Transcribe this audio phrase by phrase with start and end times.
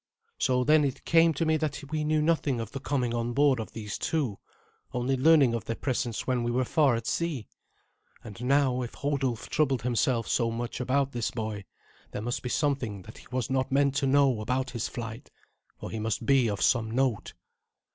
[0.39, 3.59] So then it came to me that we knew nothing of the coming on board
[3.59, 4.39] of these two,
[4.93, 7.45] only learning of their presence when we were far at sea.
[8.23, 11.65] And now, if Hodulf troubled himself so much about this boy,
[12.13, 15.29] there must be something that he was not meant to know about his flight,
[15.77, 17.33] for he must be of some note.